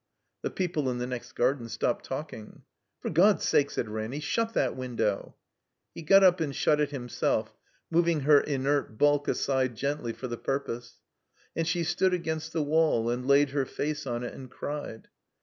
The 0.41 0.49
people 0.49 0.89
in 0.89 0.97
the 0.97 1.05
next 1.05 1.33
garden 1.33 1.69
stopped 1.69 2.05
talking. 2.05 2.63
"For 3.01 3.11
God's 3.11 3.43
sake," 3.47 3.69
said 3.69 3.87
Ranny, 3.87 4.19
"shut 4.19 4.55
that 4.55 4.75
win 4.75 4.95
dow." 4.95 5.35
He 5.93 6.01
got 6.01 6.23
up 6.23 6.41
and 6.41 6.55
shut 6.55 6.81
it 6.81 6.89
himself, 6.89 7.53
moving 7.91 8.21
her 8.21 8.39
inert 8.39 8.97
bulk 8.97 9.27
aside 9.27 9.75
gently 9.75 10.11
for 10.11 10.27
the 10.27 10.37
purpose. 10.39 11.01
And 11.55 11.67
she 11.67 11.83
stood 11.83 12.15
against 12.15 12.51
the 12.51 12.63
wall 12.63 13.11
and 13.11 13.27
laid 13.27 13.51
her 13.51 13.67
face 13.67 14.07
on 14.07 14.23
it 14.23 14.33
and 14.33 14.49
cried. 14.49 15.07